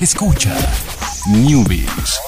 [0.00, 0.56] Escucha
[1.28, 2.18] Newbies.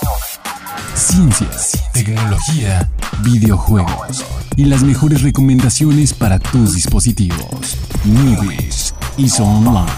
[0.95, 2.91] Ciencias, tecnología,
[3.23, 4.27] videojuegos
[4.59, 7.79] y las mejores recomendaciones para tus dispositivos.
[8.05, 9.91] Newbies y Online.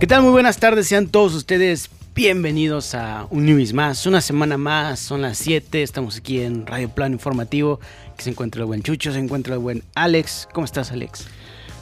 [0.00, 0.22] ¿Qué tal?
[0.22, 1.88] Muy buenas tardes, sean todos ustedes
[2.22, 6.90] bienvenidos a un Newbies más, una semana más, son las 7, estamos aquí en Radio
[6.90, 7.80] Plano Informativo,
[8.24, 10.48] se encuentra el buen Chucho, se encuentra el buen Alex.
[10.52, 11.26] ¿Cómo estás, Alex?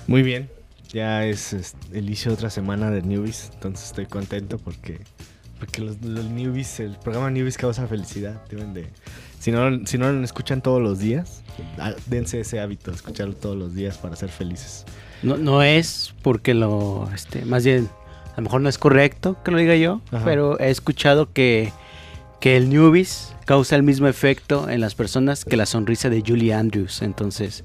[0.07, 0.51] Muy bien,
[0.93, 5.01] ya es, es el inicio de otra semana de Newbies, entonces estoy contento porque,
[5.59, 8.89] porque los, los Newbies, el programa Newbies causa felicidad, deben de...
[9.39, 11.43] Si no, si no lo escuchan todos los días,
[12.07, 14.85] dense ese hábito de escucharlo todos los días para ser felices.
[15.23, 17.89] No, no es porque lo, este, más bien,
[18.33, 20.25] a lo mejor no es correcto que lo diga yo, Ajá.
[20.25, 21.73] pero he escuchado que,
[22.41, 26.53] que el Newbies causa el mismo efecto en las personas que la sonrisa de Julie
[26.55, 27.65] Andrews, entonces,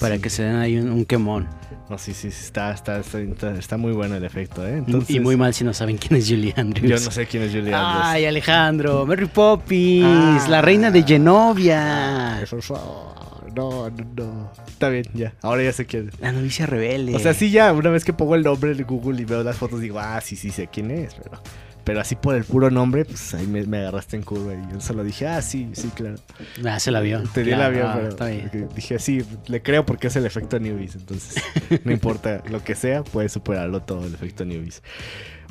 [0.00, 1.48] para que se den ahí un, un quemón.
[1.88, 4.74] No, sí, sí, sí, está, está, está, está muy bueno el efecto, ¿eh?
[4.74, 6.88] Y- Entonces, y muy mal si no saben quién es Julie Andrews.
[6.90, 8.02] Yo no sé quién es Julie Andrews.
[8.04, 10.46] Ay, Alejandro, Mary Poppins, Ah.
[10.48, 12.40] la reina de Genovia.
[12.42, 14.50] Eso es- no, no, no.
[14.66, 15.34] Está bien, ya.
[15.42, 16.18] Ahora ya sé quién es.
[16.20, 17.14] La novicia rebelde.
[17.14, 19.56] O sea, sí, ya, una vez que pongo el nombre en Google y veo las
[19.56, 21.42] fotos, digo, ah, sí, sí, sé quién es, pero,
[21.84, 24.80] pero así por el puro nombre, pues ahí me, me agarraste en curva y yo
[24.80, 26.16] solo dije, ah, sí, sí, claro.
[26.64, 27.22] Ah, se la vio.
[27.34, 28.68] Te di el Claro, avión, ah, pero está bien.
[28.74, 31.42] dije, sí, le creo porque es el efecto Newbies, entonces
[31.84, 34.82] no importa lo que sea, puede superarlo todo el efecto Newbies.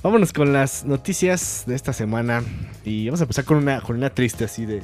[0.03, 2.41] Vámonos con las noticias de esta semana
[2.83, 4.81] y vamos a empezar con una, con una triste así de...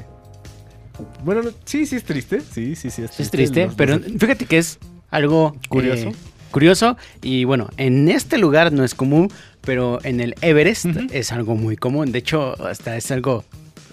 [1.24, 3.24] Bueno, no- sí, sí es triste, sí, sí, sí es triste.
[3.24, 6.10] Es triste, Los- pero los- fíjate que es algo Curioso.
[6.10, 6.16] eh,
[6.52, 9.30] curioso y bueno, en este lugar no es común,
[9.68, 12.14] pero en el Everest es algo muy común.
[12.14, 13.44] De hecho, hasta es algo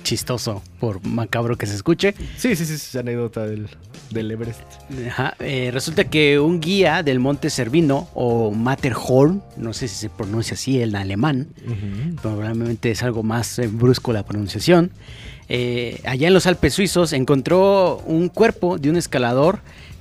[0.05, 2.15] chistoso, por macabro que se escuche.
[2.37, 3.67] Sí, sí, sí, es anécdota del,
[4.11, 4.61] del Everest.
[5.09, 10.11] Ajá, eh, resulta que un guía del monte Cervino o Matterhorn, no sé si se
[10.11, 11.49] pronuncia así en alemán,
[12.23, 14.93] probablemente es algo más eh, brusco la pronunciación.
[15.49, 19.59] eh, allá en los Alpes suizos encontró un cuerpo de un escalador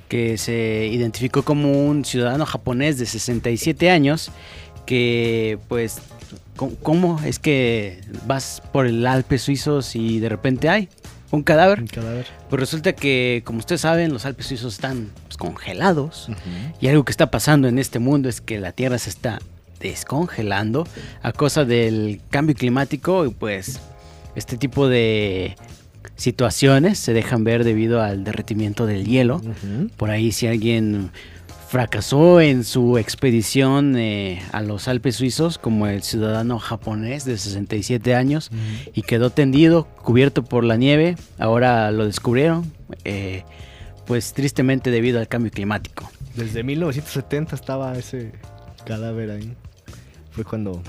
[0.08, 4.30] que se identificó como un ciudadano japonés de 67 años
[4.86, 5.98] que pues
[6.56, 10.88] ¿cómo- ¿cómo es que vas por el Alpes suizos y de repente hay
[11.30, 11.80] un cadáver?
[11.80, 12.26] Un cadáver.
[12.48, 16.28] Pues resulta que como ustedes saben los Alpes suizos están pues, congelados
[16.80, 19.40] y algo que está pasando en este mundo es que la Tierra se está
[19.80, 20.86] descongelando
[21.22, 23.80] a causa del cambio climático y pues
[24.36, 25.56] este tipo de
[26.16, 29.40] situaciones se dejan ver debido al derretimiento del hielo.
[29.96, 31.10] Por ahí si alguien
[31.74, 38.14] fracasó en su expedición eh, a los Alpes suizos como el ciudadano japonés de 67
[38.14, 38.52] años
[38.94, 43.42] y quedó tendido, cubierto por la nieve, ahora lo descubrieron, eh,
[44.06, 46.08] pues tristemente debido al cambio climático.
[46.36, 48.30] Desde 1970 estaba ese
[48.86, 49.52] cadáver ahí.
[50.30, 50.80] Fue cuando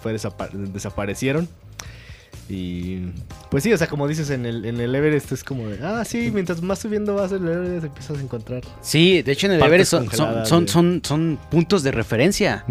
[0.00, 1.46] fue desapa- desaparecieron.
[2.48, 2.98] Y
[3.50, 6.04] pues sí, o sea, como dices en el, en el Everest es como de, ah,
[6.04, 8.62] sí, mientras más subiendo vas el Everest empiezas a encontrar.
[8.82, 12.64] Sí, de hecho en el Everest son, son, son, son, son puntos de referencia.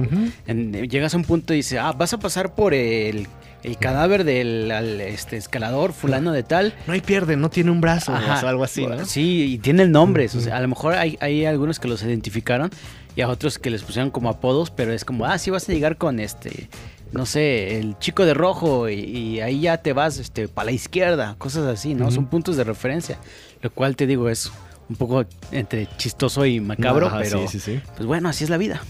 [0.45, 3.27] En- llegas a un punto y dices, ah, vas a pasar por el,
[3.63, 6.73] el cadáver del al, este, escalador fulano de tal.
[6.85, 8.45] No hay pierde, no tiene un brazo Ajá.
[8.45, 9.05] o algo así, ¿no?
[9.05, 10.35] Sí, y tienen nombres.
[10.35, 12.69] O sea, a lo mejor hay, hay algunos que los identificaron
[13.15, 15.73] y a otros que les pusieron como apodos, pero es como, ah, sí vas a
[15.73, 16.69] llegar con este,
[17.11, 20.71] no sé, el chico de rojo y, y ahí ya te vas este, para la
[20.71, 22.11] izquierda, cosas así, ¿no?
[22.11, 23.17] Son puntos de referencia.
[23.61, 24.51] Lo cual te digo es
[24.89, 27.81] un poco entre chistoso y macabro, Ajá, pero Sí, sí, sí.
[27.95, 28.81] pues bueno, así es la vida.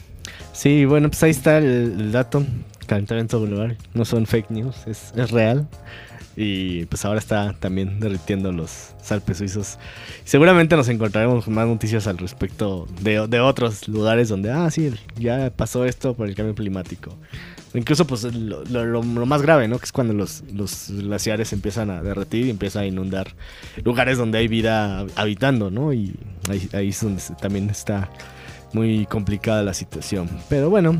[0.53, 2.43] Sí, bueno, pues ahí está el, el dato.
[2.87, 3.77] Calentamiento global.
[3.93, 5.67] No son fake news, es, es real.
[6.35, 9.77] Y pues ahora está también derritiendo los Alpes suizos.
[10.23, 14.93] Seguramente nos encontraremos con más noticias al respecto de, de otros lugares donde, ah, sí,
[15.17, 17.17] ya pasó esto por el cambio climático.
[17.73, 19.79] Incluso pues lo, lo- lo- más grave, ¿no?
[19.79, 23.33] Que es cuando los, los glaciares empiezan a derretir y empiezan a inundar
[23.85, 25.93] lugares donde hay vida habitando, ¿no?
[25.93, 26.13] Y
[26.49, 28.09] ahí, ahí es donde también está
[28.73, 30.29] muy complicada la situación.
[30.49, 30.99] Pero bueno,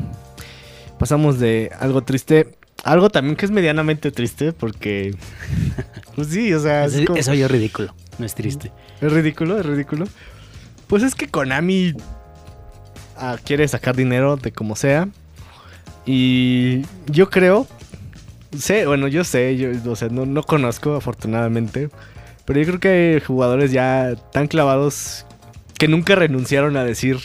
[0.98, 5.14] pasamos de algo triste algo también que es medianamente triste porque...
[6.16, 8.70] Pues sí, o sea, es, Es, como- es oye ridículo, no es triste.
[9.00, 10.06] es ridículo, es ridículo.
[10.88, 11.94] Pues es que Konami
[13.16, 15.08] ah, quiere sacar dinero de como sea.
[16.04, 17.66] Y yo creo,
[18.58, 21.90] sé, bueno, yo sé, yo, o sea, no, no conozco afortunadamente,
[22.44, 25.26] pero yo creo que hay jugadores ya tan clavados
[25.78, 27.18] que nunca renunciaron a decir,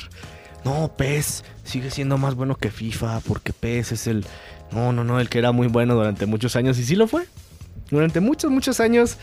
[0.64, 4.26] no, PES sigue siendo más bueno que FIFA porque PES es el,
[4.72, 7.26] no, no, no, el que era muy bueno durante muchos años y sí lo fue.
[7.90, 9.18] Durante muchos, muchos años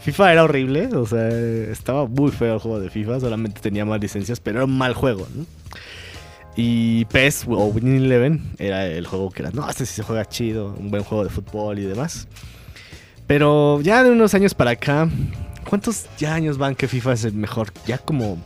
[0.00, 4.00] FIFA era horrible, o sea, estaba muy feo el juego de FIFA, solamente tenía más
[4.00, 5.46] licencias, pero era un mal juego, ¿no?
[6.60, 10.24] Y PES o Winning Eleven era el juego que era, no, este sí se juega
[10.24, 12.26] chido, un buen juego de fútbol y demás.
[13.28, 15.08] Pero ya de unos años para acá,
[15.70, 17.72] ¿cuántos ya años van que FIFA es el mejor?
[17.86, 18.38] Ya como...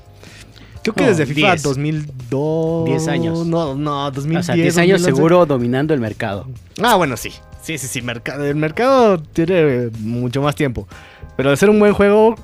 [0.83, 1.63] Creo que Oh, desde FIFA 10.
[1.63, 2.85] 2002...
[2.85, 3.47] 10 años.
[3.47, 4.41] No, no, 2010.
[4.41, 5.17] O sea, 10 años 2011.
[5.17, 6.47] seguro dominando el mercado.
[6.83, 7.31] Ah, bueno, sí.
[7.63, 8.03] Sí, sí, sí.
[8.03, 10.87] mercado el mercado tiene mucho más tiempo.
[11.35, 12.35] Pero de ser un buen juego,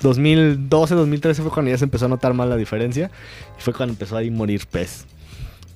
[0.00, 3.10] 2012, 2013 fue cuando ya se empezó a notar más la diferencia.
[3.58, 5.04] Y fue cuando empezó a morir PES.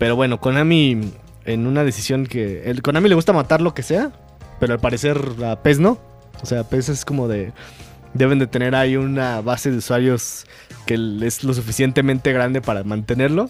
[0.02, 1.12] Pero bueno, Konami,
[1.44, 2.68] en una decisión que.
[2.68, 4.10] El Konami le gusta matar lo que sea.
[4.58, 5.96] Pero al parecer a PES no.
[6.42, 7.52] O sea, PES es como de.
[8.12, 10.44] Deben de tener ahí una base de usuarios
[10.86, 13.48] que es lo suficientemente grande para mantenerlo.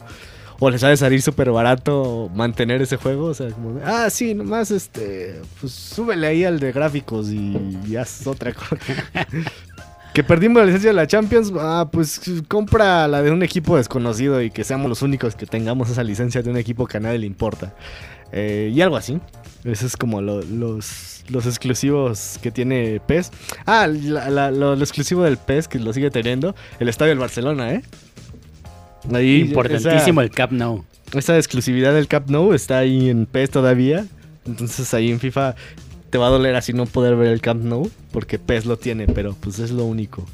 [0.59, 3.29] O les ha de salir súper barato mantener ese juego.
[3.29, 5.41] O sea, como ah, sí, nomás este.
[5.59, 8.77] Pues súbele ahí al de gráficos y, y haz otra cosa.
[10.15, 11.53] que perdimos la licencia de la Champions.
[11.59, 15.89] Ah, pues compra la de un equipo desconocido y que seamos los únicos que tengamos
[15.91, 17.75] esa licencia de un equipo que a nadie le importa.
[18.33, 19.19] Eh, y algo así.
[19.65, 23.31] Eso es como lo- los, los exclusivos que tiene PES.
[23.67, 26.55] Ah, la- la- lo, lo exclusivo del PES que lo sigue teniendo.
[26.81, 27.83] El estadio del Barcelona, ¿eh?
[29.13, 30.85] Ahí, Importantísimo el Cap No.
[31.13, 34.07] esa, exclusividad del Cap No está ahí en PES todavía.
[34.47, 35.55] Entonces ahí en FIFA
[36.13, 37.91] te va a doler así no poder ver el Camp Nou.
[38.13, 40.25] Porque PES lo tiene, pero pues es lo único.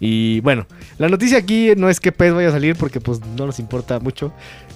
[0.00, 0.66] Y bueno,
[0.98, 4.00] la noticia aquí no es que PES vaya a salir porque pues no nos importa
[4.00, 4.32] mucho.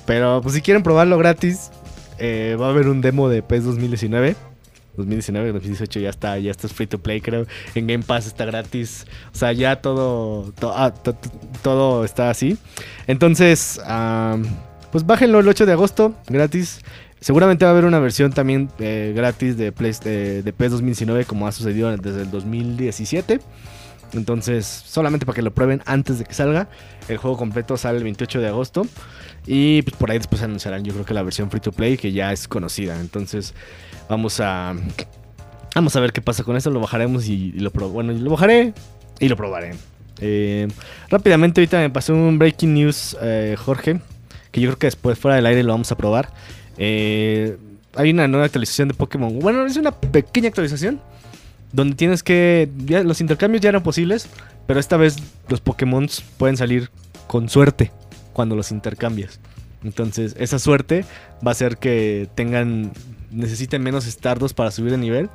[0.06, 1.70] Pero pues si quieren probarlo gratis,
[2.18, 4.36] eh, va a haber un demo de PES 2019.
[4.96, 7.44] 2019, 2018 ya está, ya está free to play, creo.
[7.74, 9.04] En Game Pass está gratis.
[9.34, 11.30] O sea, ya todo, to- ah, to- to-
[11.62, 12.56] todo está así.
[13.06, 14.38] Entonces, ah,
[14.92, 16.80] pues bájenlo el 8 de agosto, gratis.
[17.20, 21.24] Seguramente va a haber una versión también eh, gratis de, Play- de, de PES 2019
[21.24, 23.40] como ha sucedido desde el 2017.
[24.12, 26.68] Entonces, solamente para que lo prueben antes de que salga.
[27.08, 28.86] El juego completo sale el 28 de agosto.
[29.46, 32.12] Y pues por ahí después anunciarán yo creo que la versión free to play que
[32.12, 33.00] ya es conocida.
[33.00, 33.54] Entonces
[34.08, 34.74] vamos a...
[35.74, 36.70] Vamos a ver qué pasa con esto.
[36.70, 37.70] Lo bajaremos y, y lo.
[37.70, 38.72] Bueno, lo bajaré
[39.20, 39.74] y lo probaré.
[40.20, 40.68] Eh,
[41.10, 44.00] rápidamente ahorita me pasó un breaking news, eh, Jorge.
[44.52, 46.30] Que yo creo que después fuera del aire lo vamos a probar.
[46.78, 47.56] Eh,
[47.94, 49.38] hay una nueva actualización de Pokémon.
[49.38, 51.00] Bueno, es una pequeña actualización.
[51.72, 52.70] Donde tienes que...
[52.84, 54.28] Ya, los intercambios ya eran posibles.
[54.66, 55.16] Pero esta vez
[55.48, 56.08] los Pokémon
[56.38, 56.90] pueden salir
[57.26, 57.92] con suerte
[58.32, 59.40] cuando los intercambias.
[59.84, 61.04] Entonces, esa suerte
[61.46, 62.92] va a hacer que tengan.
[63.30, 65.30] necesiten menos Stardos para subir de nivel.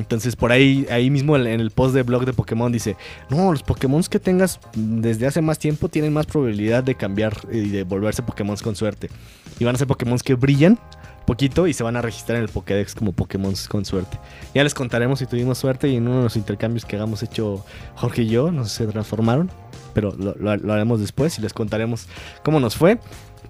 [0.00, 2.96] Entonces, por ahí, ahí mismo en el post de blog de Pokémon dice:
[3.28, 7.68] No, los Pokémon que tengas desde hace más tiempo tienen más probabilidad de cambiar y
[7.68, 9.10] de volverse Pokémon con suerte.
[9.58, 10.78] Y van a ser Pokémon que brillan
[11.26, 14.18] poquito y se van a registrar en el Pokédex como Pokémon con suerte.
[14.54, 17.64] Ya les contaremos si tuvimos suerte y en uno de los intercambios que hagamos hecho
[17.94, 19.48] Jorge y yo, no sé si se transformaron,
[19.94, 22.08] pero lo, lo- lo haremos después y les contaremos
[22.42, 22.98] cómo nos fue.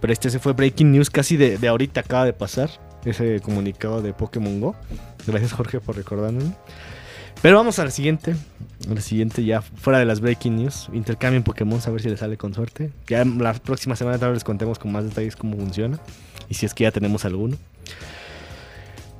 [0.01, 2.71] Pero este se fue Breaking News casi de, de ahorita acaba de pasar,
[3.05, 4.77] ese comunicado de Pokémon Go.
[5.27, 6.53] Gracias Jorge por recordarme.
[7.43, 8.35] Pero vamos al siguiente.
[8.89, 10.89] Al siguiente ya fuera de las Breaking News.
[10.93, 12.91] Intercambien Pokémon a ver si les sale con suerte.
[13.07, 15.99] Ya la próxima semana tal vez les contemos con más detalles cómo funciona.
[16.49, 17.57] Y si es que ya tenemos alguno.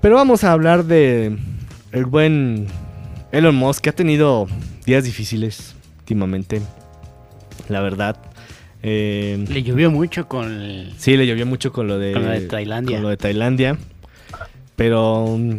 [0.01, 1.37] Pero vamos a hablar de
[1.93, 2.67] el buen
[3.33, 4.47] Elon Musk que ha tenido
[4.85, 6.61] días difíciles últimamente.
[7.69, 8.30] La verdad.
[8.83, 10.93] Eh, Le llovió mucho con el...
[10.97, 12.97] sí, le llovió mucho con lo de, Con lo de Tailandia.
[12.97, 13.79] con lo de Tailandia.
[14.77, 15.59] Pero mm,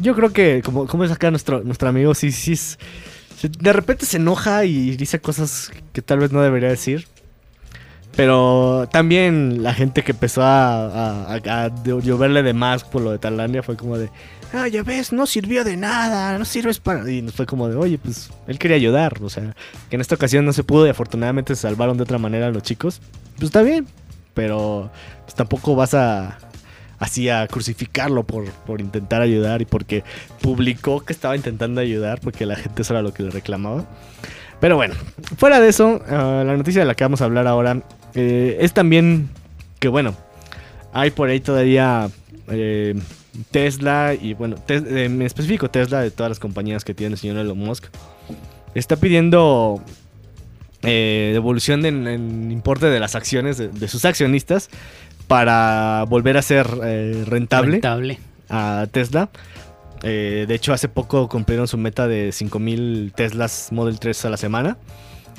[0.00, 2.78] yo creo que, como, como es acá nuestro, nuestro amigo, sí, sí, es-
[3.42, 7.06] de repente se enoja y dice cosas que tal vez no debería decir.
[8.16, 13.12] Pero también la gente que empezó a, a, a- a lloverle de más por lo
[13.12, 14.10] de Tailandia fue como de,
[14.52, 17.10] ah, ya ves, no sirvió de nada, no sirves para...
[17.10, 19.54] Y fue como de, oye, pues él quería ayudar, o sea,
[19.88, 22.50] que en esta ocasión no se pudo y afortunadamente se salvaron de otra manera a
[22.50, 23.00] los chicos.
[23.36, 23.86] Pues está bien,
[24.34, 24.90] pero
[25.24, 26.38] pues, tampoco vas a
[26.98, 30.04] así a crucificarlo por, por intentar ayudar y porque
[30.42, 33.86] publicó que estaba intentando ayudar porque la gente eso era lo que le reclamaba.
[34.60, 34.94] Pero bueno,
[35.38, 37.82] fuera de eso, ah, la noticia de la que vamos a hablar ahora
[38.14, 39.30] eh, es también
[39.78, 40.14] que bueno,
[40.92, 42.10] hay por ahí todavía
[42.48, 42.94] eh,
[43.50, 47.18] Tesla y bueno, Tes- eh, en específico Tesla de todas las compañías que tiene el
[47.18, 47.86] señor Elon Musk,
[48.74, 49.82] está pidiendo
[50.82, 54.68] eh, devolución en, en importe de las acciones de, de sus accionistas
[55.26, 58.18] para volver a ser eh, rentable, Rentable.
[58.48, 59.28] a Tesla.
[60.02, 64.36] Eh, de hecho, hace poco cumplieron su meta de 5000 Teslas Model 3 a la
[64.36, 64.76] semana.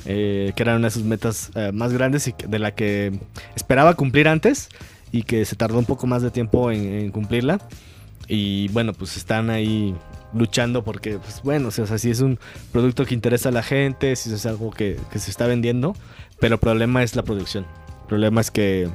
[0.05, 3.12] eh, que era una de sus metas eh, más grandes y de la que
[3.55, 4.69] esperaba cumplir antes
[5.12, 7.60] y que se tardó un poco más de tiempo en, cumplirla.
[8.27, 9.96] Y bueno, pues están ahí
[10.34, 12.39] luchando porque, pues bueno, o sea, si es un
[12.72, 15.96] producto que interesa a la gente, si es algo que, se está vendiendo,
[16.39, 17.65] pero el problema es la producción.
[18.03, 18.89] El problema es que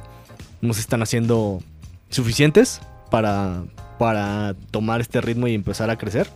[0.61, 1.61] no se están haciendo
[2.09, 2.81] suficientes
[3.11, 3.63] para,
[3.99, 6.27] para tomar este ritmo y empezar a crecer.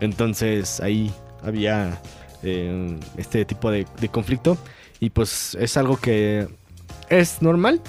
[0.00, 2.00] Entonces ahí había
[2.42, 4.56] eh, este tipo de conflicto
[5.00, 6.46] y pues es algo que
[7.08, 7.80] es normal.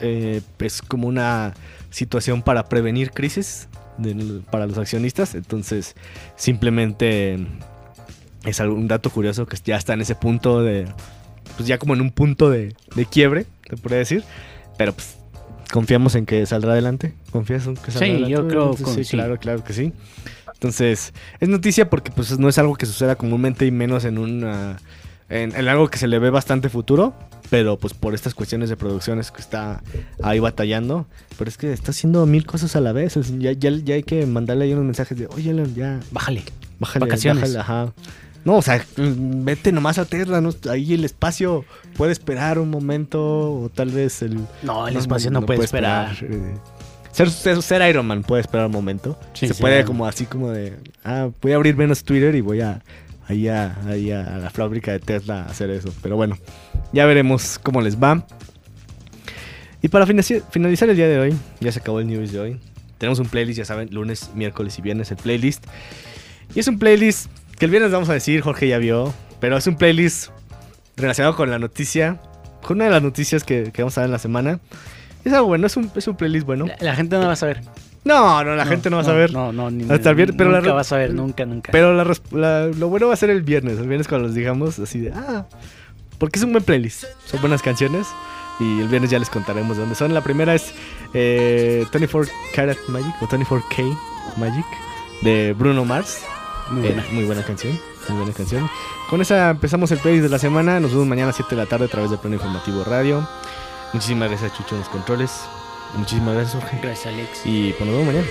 [0.00, 1.54] Eh, es como una
[1.90, 3.68] situación para prevenir crisis
[4.50, 5.34] para los accionistas.
[5.34, 5.94] Entonces,
[6.36, 7.38] simplemente
[8.44, 10.86] es algo- un dato curioso que ya está en ese punto de.
[11.56, 14.24] Pues ya como en un punto de, de quiebre, te podría decir.
[14.76, 15.16] Pero pues
[15.72, 17.14] confiamos en que saldrá adelante.
[17.30, 18.30] ¿Confías en que saldrá Sí, adelante?
[18.32, 19.10] yo creo Entonces, con- sí, sí.
[19.10, 19.92] claro, claro que sí.
[20.52, 24.78] Entonces, es noticia porque pues no es algo que suceda comúnmente y menos en una
[25.28, 27.14] en, en algo que se le ve bastante futuro,
[27.50, 29.82] pero pues por estas cuestiones de producciones que está
[30.22, 31.06] ahí batallando,
[31.38, 34.02] pero es que está haciendo mil cosas a la vez, es- ya, ya, ya hay
[34.02, 36.42] que mandarle ahí unos mensajes de, oye, Elon, ya, Bájale.
[36.78, 37.42] bájale, Vacaciones.
[37.42, 37.92] bájale, ajá.
[38.44, 40.50] No, o sea, vete nomás a Terra, ¿no?
[40.70, 41.64] ahí el espacio
[41.96, 43.20] puede esperar un momento,
[43.62, 44.38] o tal vez el...
[44.62, 46.14] No, el espacio no, puede esperar.
[46.22, 46.54] eh.
[47.10, 49.18] Ser, ser, ser Iron Man puede esperar un momento.
[49.34, 52.40] Sí, Se sí, puede como así como de, ah, voy a abrir menos Twitter y
[52.42, 52.82] voy a
[53.28, 55.92] ahí a, a, la fábrica de Tesla hacer eso.
[56.02, 56.36] Pero bueno,
[56.92, 58.26] ya veremos cómo les va.
[59.82, 62.60] Y para finalizar, el día de hoy, ya se acabó el news de hoy.
[62.96, 65.64] Tenemos un playlist, ya saben, lunes, miércoles y viernes el playlist.
[66.54, 67.26] Y es un playlist
[67.58, 70.30] que el viernes vamos a decir, Jorge ya vio, pero es un playlist
[70.96, 72.18] relacionado con la noticia,
[72.62, 74.60] con una de las noticias que, que vamos a ver en la semana.
[75.24, 76.66] Es algo bueno, es un, es un playlist bueno.
[76.66, 77.60] La, la gente no va a saber.
[78.04, 79.32] No, no, la gente no va a saber.
[79.32, 81.72] No, no, ni, Hasta el viernes, pero la nunca re- vas a ver, nunca, nunca.
[81.72, 83.78] Pero la la- lo bueno va a ser el viernes.
[83.78, 85.46] El viernes cuando los digamos así de, ah,
[86.18, 87.04] porque es un buen playlist.
[87.24, 88.06] Son buenas canciones.
[88.60, 90.14] Y el viernes ya les contaremos de dónde son.
[90.14, 90.72] La primera es
[91.12, 93.98] eh, 24 Karat Magic o 24K
[94.36, 94.64] Magic
[95.22, 96.22] de Bruno Mars.
[96.70, 97.04] Muy Eh, buena.
[97.10, 97.76] muy buena canción.
[98.08, 98.68] Muy buena canción.
[99.10, 100.78] Con esa empezamos el playlist de la semana.
[100.78, 103.26] Nos vemos mañana a 7 de la tarde a través de Pleno Informativo Radio.
[103.92, 105.32] Muchísimas gracias, Chucho, en los controles.
[105.96, 106.78] Muchísimas gracias, Jorge.
[106.82, 107.40] Gracias, Alex.
[107.44, 108.26] Y pues nos vemos mañana.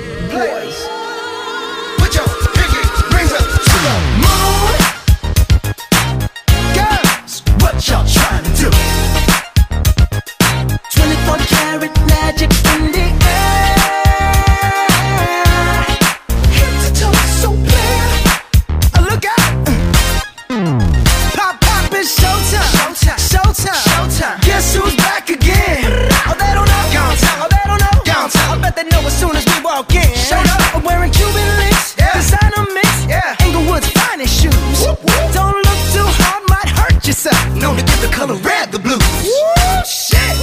[29.75, 30.13] Walk in.
[30.30, 30.75] Showed up.
[30.75, 32.13] I'm wearing Cuban links, Yeah.
[32.13, 33.46] designer mix, Yeah.
[33.46, 34.53] Inglewood's finest shoes.
[34.82, 35.34] Whoop, whoop.
[35.34, 37.42] Don't look too hard, might hurt yourself.
[37.62, 39.01] Known to give the color red the blues.
[39.25, 40.36] Woo, shit.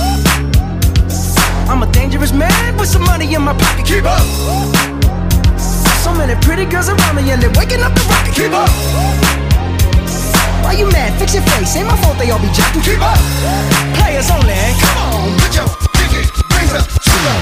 [1.70, 3.86] I'm a dangerous man with some money in my pocket.
[3.86, 4.24] Keep up.
[6.04, 8.34] So many pretty girls around me and they're waking up the rocket.
[8.34, 8.70] Keep up.
[10.64, 11.10] Why you mad?
[11.20, 11.76] Fix your face.
[11.76, 12.82] Ain't my fault they all be jacking.
[12.82, 13.18] Keep up.
[13.98, 14.58] Players only.
[14.82, 16.22] Come on, put your pinky
[16.54, 17.34] rings up to the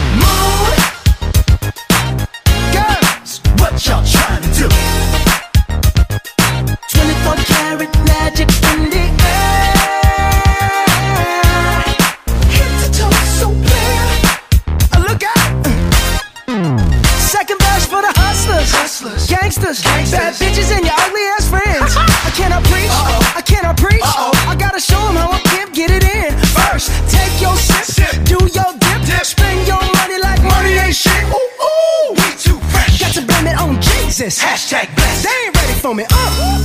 [34.28, 34.44] Jesus.
[34.44, 35.24] Hashtag blessed.
[35.24, 36.04] They ain't ready for me.
[36.10, 36.64] Uh.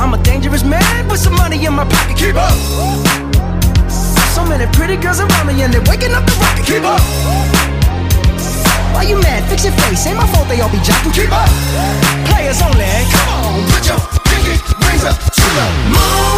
[0.00, 2.16] I'm a dangerous man with some money in my pocket.
[2.16, 2.54] Keep up.
[4.34, 6.66] So many pretty girls around me and they're waking up the rocket.
[6.66, 7.00] Keep up.
[8.94, 9.48] Why you mad?
[9.48, 10.06] Fix your face.
[10.06, 11.12] Ain't my fault they all be jacking.
[11.12, 11.48] Keep up.
[12.26, 12.86] Players only.
[13.14, 16.37] Come on, put your pinky rings up to the moon.